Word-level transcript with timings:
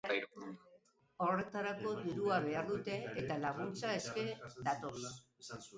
Horretarako 1.25 1.93
dirua 2.07 2.41
behar 2.49 2.67
dute, 2.73 2.99
eta 3.25 3.41
laguntza 3.47 3.95
eske 4.03 4.29
datoz. 4.71 4.97